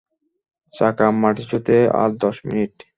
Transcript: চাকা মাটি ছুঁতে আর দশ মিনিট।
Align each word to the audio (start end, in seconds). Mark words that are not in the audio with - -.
চাকা 0.73 1.07
মাটি 1.21 1.43
ছুঁতে 1.49 1.75
আর 2.01 2.09
দশ 2.23 2.35
মিনিট। 2.47 2.73